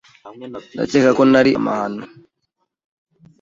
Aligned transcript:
Ndakeka 0.75 1.09
ko 1.17 1.23
nari 1.31 1.51
amahano 1.59 2.03